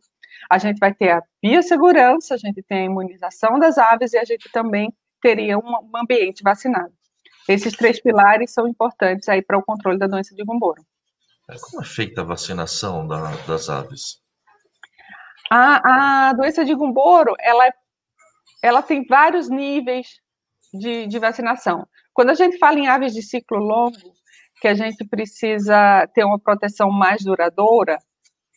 A 0.49 0.57
gente 0.57 0.79
vai 0.79 0.93
ter 0.93 1.11
a 1.11 1.23
biossegurança, 1.41 2.35
a 2.35 2.37
gente 2.37 2.63
tem 2.63 2.79
a 2.79 2.85
imunização 2.85 3.59
das 3.59 3.77
aves 3.77 4.13
e 4.13 4.17
a 4.17 4.23
gente 4.23 4.49
também 4.51 4.93
teria 5.21 5.57
um, 5.57 5.61
um 5.61 5.97
ambiente 5.97 6.41
vacinado. 6.41 6.93
Esses 7.47 7.73
três 7.73 8.01
pilares 8.01 8.53
são 8.53 8.67
importantes 8.67 9.27
aí 9.27 9.41
para 9.41 9.57
o 9.57 9.63
controle 9.63 9.99
da 9.99 10.07
doença 10.07 10.33
de 10.33 10.43
Gumboro. 10.43 10.81
É, 11.49 11.55
como 11.59 11.81
é 11.81 11.85
feita 11.85 12.21
a 12.21 12.25
vacinação 12.25 13.05
da, 13.05 13.35
das 13.47 13.69
aves? 13.69 14.21
A, 15.51 16.29
a 16.29 16.33
doença 16.33 16.63
de 16.63 16.73
Gumboro, 16.73 17.35
ela, 17.39 17.69
ela 18.61 18.81
tem 18.81 19.05
vários 19.05 19.49
níveis 19.49 20.07
de, 20.73 21.05
de 21.05 21.19
vacinação. 21.19 21.85
Quando 22.13 22.29
a 22.29 22.33
gente 22.33 22.57
fala 22.57 22.79
em 22.79 22.87
aves 22.87 23.13
de 23.13 23.21
ciclo 23.21 23.57
longo, 23.57 23.97
que 24.61 24.67
a 24.67 24.73
gente 24.73 25.05
precisa 25.05 26.07
ter 26.13 26.23
uma 26.23 26.39
proteção 26.39 26.89
mais 26.89 27.23
duradoura, 27.23 27.97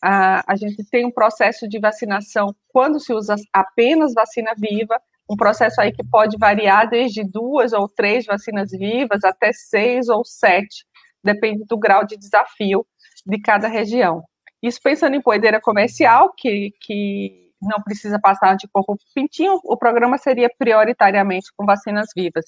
a, 0.01 0.53
a 0.53 0.55
gente 0.55 0.85
tem 0.89 1.05
um 1.05 1.11
processo 1.11 1.69
de 1.69 1.81
vacinação 1.81 2.55
quando 2.69 3.01
se 3.01 3.13
usa 3.13 3.35
apenas 3.53 4.15
vacina 4.15 4.53
viva, 4.57 5.01
um 5.29 5.37
processo 5.37 5.81
aí 5.81 5.93
que 5.93 6.05
pode 6.05 6.37
variar 6.39 6.89
desde 6.89 7.25
duas 7.25 7.73
ou 7.73 7.89
três 7.89 8.25
vacinas 8.25 8.71
vivas 8.71 9.25
até 9.25 9.53
seis 9.53 10.09
ou 10.09 10.25
sete 10.25 10.87
depende 11.27 11.65
do 11.69 11.77
grau 11.77 12.07
de 12.07 12.17
desafio 12.17 12.87
de 13.27 13.39
cada 13.41 13.69
região. 13.69 14.23
Isso 14.63 14.81
pensando 14.83 15.15
em 15.15 15.21
poedeira 15.21 15.61
comercial, 15.61 16.33
que, 16.37 16.73
que 16.81 17.53
não 17.61 17.83
precisa 17.83 18.19
passar 18.19 18.53
anticorpo 18.53 18.97
pintinho, 19.15 19.61
o 19.65 19.77
programa 19.77 20.17
seria 20.19 20.49
prioritariamente 20.59 21.49
com 21.57 21.67
vacinas 21.67 22.09
vivas. 22.17 22.45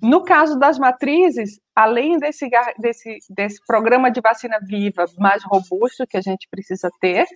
No 0.00 0.24
caso 0.24 0.58
das 0.58 0.78
matrizes, 0.78 1.60
além 1.74 2.18
desse, 2.18 2.48
desse, 2.78 3.18
desse 3.30 3.60
programa 3.66 4.10
de 4.10 4.20
vacina 4.20 4.58
viva 4.62 5.06
mais 5.18 5.42
robusto 5.44 6.06
que 6.06 6.16
a 6.16 6.20
gente 6.20 6.46
precisa 6.50 6.88
ter, 7.00 7.26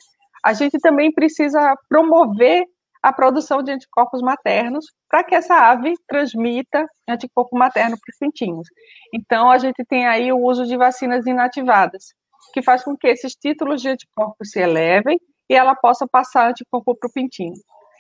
a 0.45 0.53
gente 0.53 0.79
também 0.79 1.13
precisa 1.13 1.77
promover 1.89 2.65
a 3.03 3.13
produção 3.13 3.63
de 3.63 3.73
anticorpos 3.73 4.23
maternos 4.23 4.87
para 5.11 5.25
que 5.25 5.35
essa 5.35 5.55
ave 5.57 5.95
transmita 6.07 6.87
anticorpo 7.09 7.59
materno 7.59 7.97
para 7.99 8.13
os 8.13 8.19
pintinhos. 8.19 8.69
Então, 9.13 9.51
a 9.51 9.59
gente 9.59 9.85
tem 9.85 10.07
aí 10.07 10.33
o 10.33 10.39
uso 10.39 10.65
de 10.65 10.77
vacinas 10.77 11.27
inativadas, 11.27 12.15
que 12.55 12.63
faz 12.63 12.85
com 12.85 12.97
que 12.97 13.09
esses 13.09 13.35
títulos 13.35 13.83
de 13.83 13.89
anticorpos 13.89 14.51
se 14.51 14.61
elevem 14.61 15.21
e 15.51 15.55
ela 15.55 15.75
possa 15.75 16.07
passar 16.07 16.51
anticorpo 16.51 16.95
para 16.95 17.09
o 17.09 17.13
pintinho. 17.13 17.55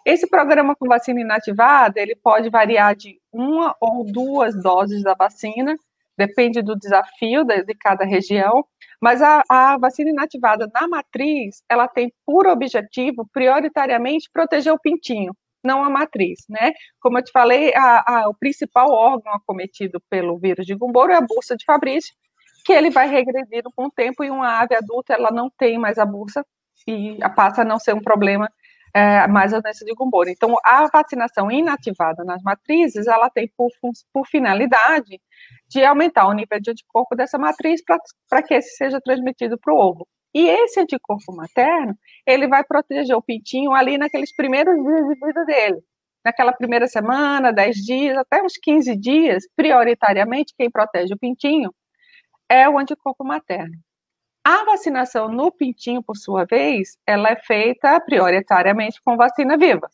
Esse 0.04 0.28
programa 0.28 0.74
com 0.74 0.86
vacina 0.86 1.20
inativada, 1.20 2.00
ele 2.00 2.16
pode 2.16 2.48
variar 2.50 2.94
de 2.94 3.20
uma 3.32 3.74
ou 3.80 4.04
duas 4.04 4.60
doses 4.60 5.02
da 5.02 5.14
vacina, 5.14 5.76
depende 6.16 6.60
do 6.60 6.76
desafio 6.76 7.44
de, 7.44 7.74
cada 7.74 8.04
região, 8.04 8.64
mas 9.02 9.20
a, 9.20 9.42
a, 9.48 9.76
vacina 9.78 10.10
inativada 10.10 10.70
na 10.72 10.86
matriz, 10.86 11.64
ela 11.68 11.88
tem 11.88 12.12
por 12.24 12.46
objetivo, 12.46 13.28
prioritariamente, 13.32 14.30
proteger 14.32 14.72
o 14.72 14.78
pintinho, 14.78 15.34
não 15.62 15.82
a 15.82 15.90
matriz, 15.90 16.44
né? 16.48 16.72
Como 17.00 17.18
eu 17.18 17.24
te 17.24 17.32
falei, 17.32 17.74
a, 17.74 18.04
a, 18.06 18.28
o 18.28 18.34
principal 18.34 18.88
órgão 18.92 19.32
acometido 19.34 20.00
pelo 20.08 20.38
vírus 20.38 20.64
de 20.64 20.76
Gumboro 20.76 21.10
é 21.10 21.16
a 21.16 21.20
bursa 21.20 21.56
de 21.56 21.64
Fabrício, 21.64 22.14
que 22.64 22.72
ele 22.72 22.90
vai 22.90 23.08
regredindo 23.08 23.70
com 23.74 23.86
o 23.86 23.90
tempo 23.90 24.22
e 24.22 24.30
uma 24.30 24.60
ave 24.60 24.76
adulta, 24.76 25.14
ela 25.14 25.32
não 25.32 25.50
tem 25.50 25.76
mais 25.78 25.98
a 25.98 26.06
bursa 26.06 26.46
e 26.86 27.18
passa 27.34 27.62
a 27.62 27.64
não 27.64 27.80
ser 27.80 27.94
um 27.94 28.00
problema 28.00 28.48
é, 28.94 29.26
mais 29.26 29.54
a 29.54 29.60
doença 29.60 29.84
de 29.84 29.94
Gumboro. 29.94 30.28
Então, 30.28 30.54
a 30.64 30.86
vacinação 30.92 31.50
inativada 31.50 32.24
nas 32.24 32.42
matrizes, 32.42 33.06
ela 33.06 33.30
tem 33.30 33.50
por, 33.56 33.70
por 34.12 34.26
finalidade 34.26 35.20
de 35.68 35.84
aumentar 35.84 36.26
o 36.28 36.32
nível 36.32 36.60
de 36.60 36.70
anticorpo 36.70 37.16
dessa 37.16 37.38
matriz 37.38 37.82
para 38.28 38.42
que 38.42 38.54
esse 38.54 38.76
seja 38.76 39.00
transmitido 39.00 39.58
para 39.58 39.72
o 39.72 39.78
ovo. 39.78 40.06
E 40.34 40.48
esse 40.48 40.80
anticorpo 40.80 41.34
materno, 41.34 41.94
ele 42.26 42.48
vai 42.48 42.64
proteger 42.64 43.16
o 43.16 43.22
pintinho 43.22 43.72
ali 43.72 43.98
naqueles 43.98 44.34
primeiros 44.34 44.74
dias 44.74 45.08
de 45.08 45.26
vida 45.26 45.44
dele. 45.44 45.82
Naquela 46.24 46.52
primeira 46.52 46.86
semana, 46.86 47.52
10 47.52 47.76
dias, 47.76 48.16
até 48.16 48.42
uns 48.42 48.54
15 48.62 48.96
dias, 48.96 49.44
prioritariamente, 49.56 50.54
quem 50.56 50.70
protege 50.70 51.12
o 51.14 51.18
pintinho 51.18 51.74
é 52.48 52.68
o 52.68 52.78
anticorpo 52.78 53.24
materno. 53.24 53.74
A 54.44 54.64
vacinação 54.64 55.28
no 55.28 55.52
pintinho, 55.52 56.02
por 56.02 56.16
sua 56.16 56.44
vez, 56.44 56.98
ela 57.06 57.30
é 57.30 57.36
feita 57.36 58.00
prioritariamente 58.00 59.00
com 59.04 59.16
vacina 59.16 59.56
viva. 59.56 59.88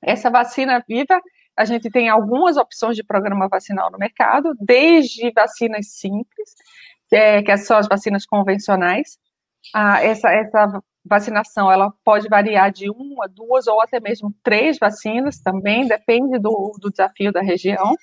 Essa 0.00 0.30
vacina 0.30 0.82
viva, 0.86 1.20
a 1.56 1.64
gente 1.64 1.90
tem 1.90 2.08
algumas 2.08 2.56
opções 2.56 2.96
de 2.96 3.02
programa 3.02 3.48
vacinal 3.48 3.90
no 3.90 3.98
mercado, 3.98 4.54
desde 4.60 5.32
vacinas 5.32 5.88
simples, 5.88 6.54
é, 7.12 7.42
que 7.42 7.56
são 7.56 7.76
as 7.76 7.88
vacinas 7.88 8.24
convencionais. 8.24 9.18
Essa, 9.74 10.30
essa 10.30 10.82
vacinação 11.04 11.70
ela 11.70 11.92
pode 12.04 12.28
variar 12.28 12.70
de 12.70 12.88
uma, 12.88 13.26
duas 13.28 13.66
ou 13.66 13.80
até 13.80 13.98
mesmo 13.98 14.32
três 14.42 14.78
vacinas, 14.78 15.40
também 15.40 15.86
depende 15.88 16.38
do, 16.38 16.76
do 16.80 16.90
desafio 16.90 17.32
da 17.32 17.40
região. 17.40 17.94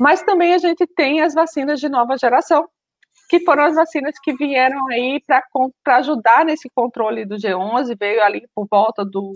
Mas 0.00 0.22
também 0.22 0.52
a 0.52 0.58
gente 0.58 0.84
tem 0.84 1.20
as 1.20 1.32
vacinas 1.32 1.78
de 1.78 1.88
nova 1.88 2.16
geração, 2.18 2.68
que 3.28 3.40
foram 3.40 3.64
as 3.64 3.74
vacinas 3.74 4.14
que 4.22 4.34
vieram 4.34 4.86
aí 4.88 5.22
para 5.26 5.98
ajudar 5.98 6.44
nesse 6.44 6.68
controle 6.74 7.24
do 7.24 7.36
G11, 7.36 7.96
veio 7.98 8.22
ali 8.22 8.46
por 8.54 8.66
volta 8.70 9.04
do 9.04 9.32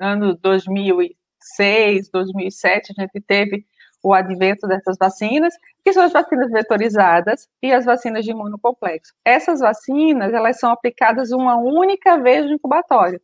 ano 0.00 0.34
2006, 0.36 2.10
2007, 2.10 2.94
a 2.96 3.02
gente 3.02 3.20
teve 3.20 3.64
o 4.02 4.14
advento 4.14 4.66
dessas 4.66 4.96
vacinas, 4.98 5.54
que 5.84 5.92
são 5.92 6.02
as 6.02 6.12
vacinas 6.12 6.50
vetorizadas 6.50 7.48
e 7.62 7.72
as 7.72 7.84
vacinas 7.84 8.24
de 8.24 8.30
imunocomplexo. 8.30 9.12
Essas 9.24 9.60
vacinas, 9.60 10.32
elas 10.32 10.58
são 10.58 10.70
aplicadas 10.70 11.30
uma 11.30 11.56
única 11.56 12.18
vez 12.18 12.46
no 12.46 12.52
incubatório. 12.52 13.20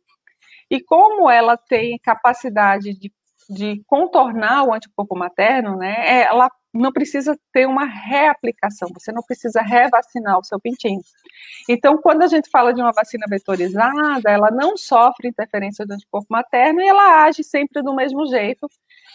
E 0.69 0.81
como 0.81 1.29
ela 1.29 1.57
tem 1.57 1.97
capacidade 1.99 2.93
de, 2.93 3.11
de 3.49 3.81
contornar 3.85 4.63
o 4.63 4.73
anticorpo 4.73 5.17
materno, 5.17 5.77
né, 5.77 6.23
ela 6.23 6.49
não 6.73 6.91
precisa 6.91 7.37
ter 7.51 7.65
uma 7.65 7.85
reaplicação, 7.85 8.89
você 8.93 9.11
não 9.11 9.23
precisa 9.23 9.61
revacinar 9.61 10.37
o 10.37 10.43
seu 10.43 10.59
pintinho. 10.59 11.01
Então, 11.67 11.97
quando 11.97 12.21
a 12.21 12.27
gente 12.27 12.49
fala 12.49 12.73
de 12.73 12.81
uma 12.81 12.91
vacina 12.91 13.25
vetorizada, 13.29 14.29
ela 14.29 14.51
não 14.51 14.77
sofre 14.77 15.29
interferência 15.29 15.85
do 15.85 15.93
anticorpo 15.93 16.27
materno 16.29 16.81
e 16.81 16.87
ela 16.87 17.23
age 17.23 17.43
sempre 17.43 17.81
do 17.81 17.95
mesmo 17.95 18.27
jeito 18.27 18.67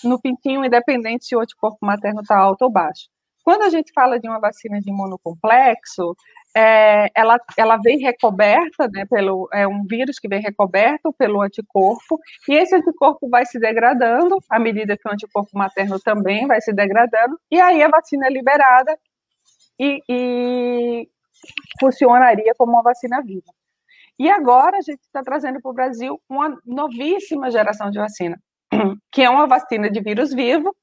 no 0.03 0.21
pintinho, 0.21 0.65
independente 0.65 1.27
se 1.27 1.37
o 1.37 1.41
anticorpo 1.41 1.79
materno 1.83 2.21
está 2.23 2.37
alto 2.37 2.62
ou 2.62 2.71
baixo. 2.71 3.09
Quando 3.45 3.62
a 3.62 3.71
gente 3.71 3.93
fala 3.93 4.21
de 4.21 4.29
uma 4.29 4.39
vacina 4.39 4.81
de 4.81 4.91
imunocomplexo, 4.91 6.15
é, 6.55 7.09
ela, 7.15 7.39
ela 7.57 7.77
vem 7.79 7.99
recoberta, 7.99 8.89
né, 8.89 9.07
pelo, 9.09 9.49
é 9.53 9.67
um 9.67 9.85
vírus 9.85 10.19
que 10.19 10.29
vem 10.29 10.41
recoberto 10.41 11.13
pelo 11.13 11.41
anticorpo, 11.41 12.19
e 12.49 12.55
esse 12.55 12.75
anticorpo 12.75 13.29
vai 13.29 13.47
se 13.47 13.59
degradando 13.59 14.39
à 14.51 14.59
medida 14.59 14.97
que 14.97 15.09
o 15.09 15.13
anticorpo 15.13 15.51
materno 15.57 15.99
também 16.01 16.47
vai 16.47 16.61
se 16.61 16.73
degradando, 16.73 17.39
e 17.51 17.61
aí 17.61 17.83
a 17.83 17.89
vacina 17.89 18.27
é 18.27 18.31
liberada 18.31 18.99
e, 19.79 20.03
e 20.09 21.09
funcionaria 21.81 22.55
como 22.57 22.73
uma 22.73 22.83
vacina 22.83 23.23
viva. 23.23 23.51
E 24.19 24.31
agora 24.31 24.77
a 24.77 24.83
gente 24.83 25.01
está 25.01 25.23
trazendo 25.23 25.61
para 25.61 25.71
o 25.71 25.75
Brasil 25.75 26.21
uma 26.29 26.57
novíssima 26.67 27.51
geração 27.51 27.91
de 27.91 27.99
vacina, 27.99 28.39
que 29.11 29.23
é 29.23 29.31
uma 29.31 29.47
vacina 29.47 29.91
de 29.91 30.01
vírus 30.01 30.33
vivo, 30.33 30.75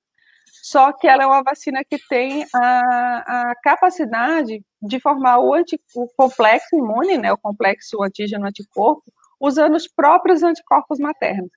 só 0.62 0.92
que 0.92 1.08
ela 1.08 1.24
é 1.24 1.28
uma 1.28 1.44
vacina 1.44 1.84
que 1.84 1.98
tem 2.08 2.46
a, 2.54 3.50
a 3.52 3.56
capacidade 3.64 4.62
de 4.82 5.00
formar 5.00 5.40
o, 5.40 5.54
anti, 5.54 5.80
o 5.96 6.08
complexo 6.16 6.76
imune, 6.76 7.18
né, 7.18 7.32
o 7.32 7.38
complexo 7.38 8.02
antígeno-anticorpo, 8.04 9.04
usando 9.40 9.76
os 9.76 9.88
próprios 9.88 10.44
anticorpos 10.44 11.00
maternos. 11.00 11.50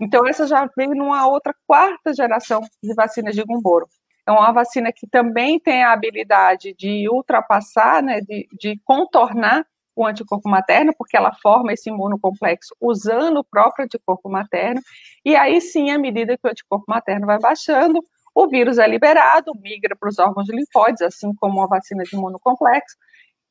Então, 0.00 0.26
essa 0.26 0.46
já 0.46 0.68
veio 0.76 0.94
numa 0.94 1.26
outra 1.26 1.54
quarta 1.66 2.12
geração 2.12 2.60
de 2.82 2.94
vacinas 2.94 3.34
de 3.34 3.44
Gumboro. 3.44 3.86
É 4.26 4.30
uma 4.30 4.52
vacina 4.52 4.92
que 4.92 5.06
também 5.06 5.58
tem 5.58 5.82
a 5.82 5.92
habilidade 5.92 6.74
de 6.78 7.08
ultrapassar, 7.08 8.02
né, 8.02 8.20
de, 8.20 8.46
de 8.58 8.80
contornar 8.84 9.64
o 9.94 10.06
anticorpo 10.06 10.48
materno, 10.48 10.92
porque 10.96 11.16
ela 11.16 11.32
forma 11.42 11.72
esse 11.72 11.90
imunocomplexo 11.90 12.74
usando 12.80 13.38
o 13.38 13.44
próprio 13.44 13.84
anticorpo 13.84 14.28
materno, 14.30 14.80
e 15.24 15.36
aí 15.36 15.60
sim, 15.60 15.90
à 15.90 15.98
medida 15.98 16.36
que 16.36 16.46
o 16.46 16.50
anticorpo 16.50 16.84
materno 16.88 17.26
vai 17.26 17.38
baixando, 17.38 18.02
o 18.34 18.48
vírus 18.48 18.78
é 18.78 18.86
liberado, 18.86 19.52
migra 19.60 19.96
para 19.96 20.08
os 20.08 20.18
órgãos 20.18 20.48
linfóides, 20.48 21.02
assim 21.02 21.34
como 21.34 21.62
a 21.62 21.66
vacina 21.66 22.02
de 22.02 22.16
imunocomplexo, 22.16 22.96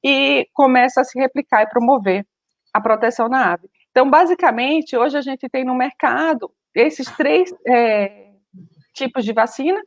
e 0.03 0.47
começa 0.53 1.01
a 1.01 1.03
se 1.03 1.19
replicar 1.19 1.63
e 1.63 1.69
promover 1.69 2.25
a 2.73 2.81
proteção 2.81 3.29
na 3.29 3.53
ave. 3.53 3.69
Então, 3.91 4.09
basicamente, 4.09 4.97
hoje 4.97 5.17
a 5.17 5.21
gente 5.21 5.47
tem 5.49 5.63
no 5.63 5.75
mercado 5.75 6.51
esses 6.73 7.09
três 7.11 7.53
é, 7.67 8.29
tipos 8.93 9.25
de 9.25 9.33
vacina, 9.33 9.79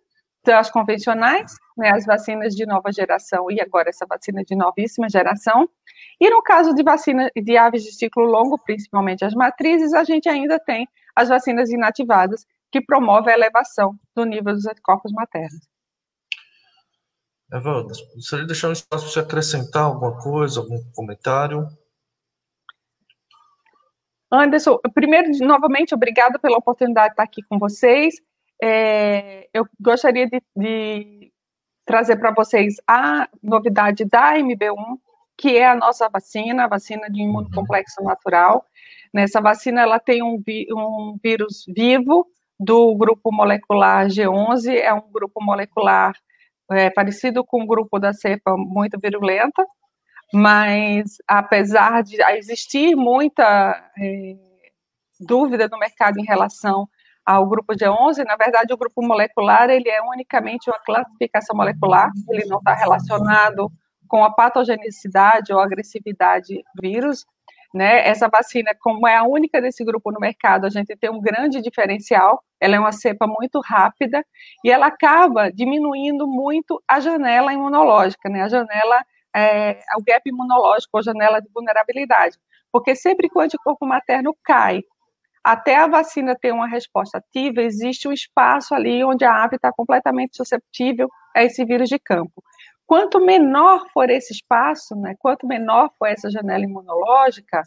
então, 0.45 0.59
as 0.59 0.71
convencionais, 0.71 1.55
né, 1.75 1.91
as 1.91 2.05
vacinas 2.05 2.55
de 2.55 2.67
nova 2.67 2.93
geração 2.93 3.51
e 3.51 3.63
agora 3.63 3.89
essa 3.89 4.05
vacina 4.07 4.45
de 4.45 4.55
novíssima 4.55 5.09
geração. 5.09 5.67
E 6.21 6.29
no 6.29 6.43
caso 6.43 6.75
de 6.75 6.83
vacina 6.83 7.31
de 7.35 7.57
aves 7.57 7.83
de 7.83 7.93
ciclo 7.95 8.25
longo, 8.25 8.59
principalmente 8.63 9.25
as 9.25 9.33
matrizes, 9.33 9.95
a 9.95 10.05
gente 10.05 10.29
ainda 10.29 10.61
tem 10.61 10.87
as 11.17 11.31
vacinas 11.31 11.71
inativadas, 11.71 12.45
que 12.75 12.81
promovem 12.81 13.33
a 13.33 13.37
elevação 13.37 13.97
do 14.17 14.25
nível 14.25 14.53
dos 14.53 14.67
anticorpos 14.67 15.13
maternos. 15.13 15.61
Eva, 17.53 17.85
gostaria 18.17 18.45
de 18.45 18.49
deixar 18.49 18.69
um 18.69 18.73
espaço 18.73 19.05
para 19.05 19.13
você 19.13 19.21
acrescentar 19.21 19.85
alguma 19.85 20.21
coisa, 20.21 20.59
algum 20.59 20.83
comentário? 20.93 21.69
Anderson, 24.29 24.81
primeiro, 24.93 25.31
novamente, 25.47 25.95
obrigada 25.95 26.37
pela 26.37 26.59
oportunidade 26.59 27.11
de 27.11 27.13
estar 27.13 27.23
aqui 27.23 27.43
com 27.45 27.61
vocês. 27.61 28.17
É, 28.61 29.49
eu 29.55 29.65
gostaria 29.81 30.29
de, 30.29 30.43
de 30.57 31.33
trazer 31.87 32.17
para 32.17 32.33
vocês 32.33 32.75
a 32.89 33.29
novidade 33.41 34.05
da 34.05 34.35
MB1, 34.35 34.99
que 35.39 35.57
é 35.57 35.69
a 35.69 35.77
nossa 35.77 36.09
vacina, 36.09 36.65
a 36.65 36.69
vacina 36.69 37.09
de 37.09 37.23
imunocomplexo 37.23 38.03
natural. 38.03 38.67
Nessa 39.13 39.41
vacina, 39.41 39.83
ela 39.83 40.01
tem 40.01 40.25
um, 40.25 40.43
um 40.73 41.17
vírus 41.23 41.65
vivo 41.69 42.35
do 42.59 42.95
grupo 42.97 43.33
molecular 43.33 44.07
G11, 44.07 44.75
é 44.77 44.93
um 44.93 45.11
grupo 45.11 45.43
molecular 45.43 46.15
é, 46.71 46.91
parecido 46.91 47.45
com 47.45 47.63
o 47.63 47.67
grupo 47.67 47.99
da 47.99 48.13
cepa 48.13 48.57
muito 48.57 48.99
virulenta, 48.99 49.65
mas 50.33 51.17
apesar 51.29 52.03
de 52.03 52.23
existir 52.37 52.97
muita 52.97 53.45
é, 53.99 54.37
dúvida 55.21 55.69
no 55.69 55.79
mercado 55.79 56.19
em 56.19 56.25
relação 56.25 56.89
ao 57.25 57.47
grupo 57.49 57.75
de 57.75 57.89
11, 57.89 58.25
na 58.25 58.37
verdade 58.37 58.73
o 58.73 58.77
grupo 58.77 59.03
molecular 59.03 59.71
ele 59.71 59.89
é 59.89 60.03
unicamente 60.03 60.69
uma 60.69 60.79
classificação 60.79 61.57
molecular, 61.57 62.11
ele 62.31 62.45
não 62.47 62.59
está 62.59 62.75
relacionado 62.75 63.71
com 64.09 64.23
a 64.23 64.31
patogenicidade 64.31 65.53
ou 65.53 65.61
agressividade 65.61 66.63
vírus, 66.81 67.25
né? 67.75 68.07
Essa 68.07 68.29
vacina, 68.29 68.71
como 68.81 69.07
é 69.09 69.17
a 69.17 69.25
única 69.25 69.61
desse 69.61 69.85
grupo 69.85 70.13
no 70.13 70.21
mercado, 70.21 70.65
a 70.65 70.71
gente 70.71 70.97
tem 70.97 71.11
um 71.11 71.21
grande 71.21 71.61
diferencial. 71.61 72.41
Ela 72.61 72.77
é 72.77 72.79
uma 72.79 72.93
cepa 72.93 73.27
muito 73.27 73.61
rápida 73.61 74.25
e 74.65 74.71
ela 74.71 74.87
acaba 74.87 75.51
diminuindo 75.51 76.27
muito 76.27 76.81
a 76.89 77.01
janela 77.01 77.53
imunológica, 77.53 78.29
né? 78.29 78.43
A 78.43 78.49
janela, 78.49 79.05
é, 79.35 79.81
o 79.99 80.03
gap 80.07 80.23
imunológico, 80.25 80.97
a 80.99 81.03
janela 81.03 81.41
de 81.41 81.49
vulnerabilidade. 81.53 82.39
Porque 82.71 82.95
sempre 82.95 83.29
que 83.29 83.37
o 83.37 83.43
anticorpo 83.43 83.85
materno 83.85 84.37
cai 84.45 84.81
até 85.43 85.77
a 85.77 85.87
vacina 85.87 86.35
ter 86.35 86.53
uma 86.53 86.67
resposta 86.67 87.19
ativa, 87.19 87.61
existe 87.61 88.09
um 88.09 88.13
espaço 88.13 88.75
ali 88.75 89.05
onde 89.05 89.25
a 89.25 89.45
ave 89.45 89.57
está 89.57 89.71
completamente 89.71 90.37
susceptível 90.37 91.09
a 91.37 91.43
esse 91.43 91.63
vírus 91.65 91.89
de 91.89 91.99
campo. 91.99 92.43
Quanto 92.87 93.19
menor 93.21 93.87
for 93.93 94.11
esse 94.11 94.33
espaço, 94.33 94.95
né, 94.95 95.15
quanto 95.19 95.47
menor 95.47 95.91
for 95.99 96.07
essa 96.07 96.31
janela 96.31 96.65
imunológica, 96.65 97.63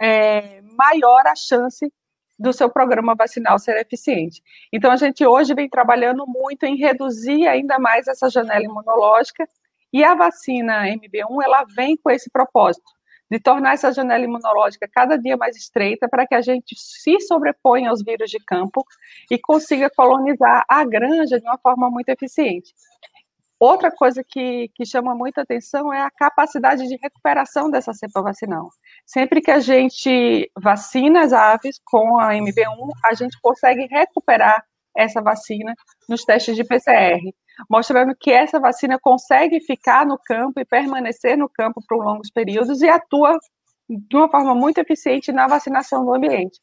é, 0.00 0.60
maior 0.62 1.26
a 1.26 1.34
chance 1.34 1.92
do 2.38 2.52
seu 2.52 2.68
programa 2.68 3.14
vacinal 3.14 3.58
ser 3.58 3.76
eficiente. 3.78 4.42
Então, 4.72 4.90
a 4.90 4.96
gente 4.96 5.24
hoje 5.24 5.54
vem 5.54 5.68
trabalhando 5.68 6.26
muito 6.26 6.64
em 6.64 6.76
reduzir 6.76 7.46
ainda 7.46 7.78
mais 7.78 8.06
essa 8.06 8.28
janela 8.28 8.64
imunológica, 8.64 9.48
e 9.92 10.04
a 10.04 10.14
vacina 10.14 10.84
MB1, 10.88 11.42
ela 11.42 11.64
vem 11.74 11.96
com 11.96 12.10
esse 12.10 12.28
propósito, 12.28 12.84
de 13.30 13.40
tornar 13.40 13.74
essa 13.74 13.92
janela 13.92 14.24
imunológica 14.24 14.88
cada 14.92 15.16
dia 15.16 15.36
mais 15.36 15.56
estreita 15.56 16.08
para 16.08 16.26
que 16.26 16.34
a 16.34 16.42
gente 16.42 16.76
se 16.76 17.18
sobreponha 17.20 17.90
aos 17.90 18.02
vírus 18.02 18.30
de 18.30 18.38
campo 18.38 18.84
e 19.30 19.38
consiga 19.38 19.90
colonizar 19.90 20.64
a 20.68 20.84
granja 20.84 21.40
de 21.40 21.44
uma 21.46 21.58
forma 21.58 21.90
muito 21.90 22.08
eficiente. 22.08 22.74
Outra 23.58 23.90
coisa 23.90 24.22
que, 24.22 24.68
que 24.74 24.84
chama 24.84 25.14
muita 25.14 25.40
atenção 25.40 25.92
é 25.92 26.02
a 26.02 26.10
capacidade 26.10 26.86
de 26.86 26.96
recuperação 27.02 27.70
dessa 27.70 27.94
cepa 27.94 28.20
vacinal. 28.20 28.68
Sempre 29.06 29.40
que 29.40 29.50
a 29.50 29.60
gente 29.60 30.50
vacina 30.62 31.22
as 31.22 31.32
aves 31.32 31.80
com 31.84 32.18
a 32.20 32.32
MB1, 32.34 32.90
a 33.04 33.14
gente 33.14 33.38
consegue 33.40 33.86
recuperar 33.86 34.62
essa 34.94 35.22
vacina 35.22 35.74
nos 36.08 36.24
testes 36.24 36.54
de 36.54 36.64
PCR, 36.64 37.20
mostrando 37.70 38.14
que 38.18 38.30
essa 38.30 38.60
vacina 38.60 38.98
consegue 39.00 39.60
ficar 39.60 40.06
no 40.06 40.18
campo 40.18 40.60
e 40.60 40.64
permanecer 40.64 41.36
no 41.36 41.48
campo 41.48 41.80
por 41.88 42.04
longos 42.04 42.30
períodos 42.30 42.82
e 42.82 42.88
atua 42.88 43.38
de 43.88 44.16
uma 44.16 44.28
forma 44.28 44.54
muito 44.54 44.78
eficiente 44.78 45.32
na 45.32 45.46
vacinação 45.46 46.04
do 46.04 46.14
ambiente. 46.14 46.60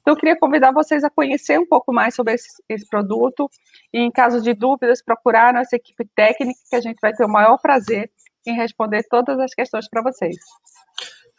Então, 0.00 0.14
eu 0.14 0.16
queria 0.16 0.38
convidar 0.38 0.72
vocês 0.72 1.04
a 1.04 1.10
conhecer 1.10 1.58
um 1.58 1.66
pouco 1.66 1.92
mais 1.92 2.14
sobre 2.14 2.34
esse, 2.34 2.48
esse, 2.68 2.86
produto 2.88 3.50
e, 3.92 3.98
em 4.00 4.10
caso 4.10 4.40
de 4.40 4.54
dúvidas, 4.54 5.02
procurar 5.02 5.50
a 5.50 5.52
nossa 5.52 5.76
equipe 5.76 6.08
técnica, 6.14 6.58
que 6.68 6.76
a 6.76 6.80
gente 6.80 6.98
vai 7.00 7.12
ter 7.12 7.24
o 7.24 7.28
maior 7.28 7.58
prazer 7.58 8.10
em 8.46 8.54
responder 8.54 9.04
todas 9.08 9.38
as 9.38 9.52
questões 9.52 9.88
para 9.88 10.02
vocês. 10.02 10.36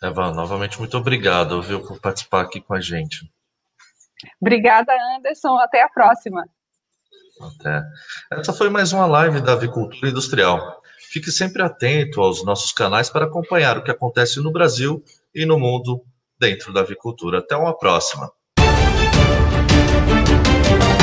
Eva, 0.02 0.32
novamente, 0.32 0.80
muito 0.80 0.98
obrigado 0.98 1.62
viu, 1.62 1.82
por 1.82 2.00
participar 2.00 2.42
aqui 2.42 2.62
com 2.62 2.74
a 2.74 2.82
gente. 2.82 3.32
Obrigada, 4.40 4.94
Anderson. 5.16 5.58
Até 5.58 5.84
a 5.84 5.90
próxima. 5.90 6.44
Até. 7.40 7.84
Essa 8.32 8.54
foi 8.54 8.70
mais 8.70 8.94
uma 8.94 9.06
live 9.06 9.42
da 9.42 9.54
Avicultura 9.54 10.10
Industrial. 10.10 10.82
Fique 11.00 11.32
sempre 11.32 11.62
atento 11.62 12.22
aos 12.22 12.44
nossos 12.46 12.72
canais 12.72 13.10
para 13.10 13.26
acompanhar 13.26 13.78
o 13.78 13.84
que 13.84 13.92
acontece 13.92 14.40
no 14.40 14.52
Brasil 14.52 15.04
e 15.34 15.46
no 15.46 15.60
mundo 15.60 16.04
dentro 16.40 16.72
da 16.72 16.82
avicultura. 16.82 17.40
Até 17.40 17.56
uma 17.56 17.78
próxima. 17.78 18.32
Thank 20.72 20.96
you. 20.96 21.01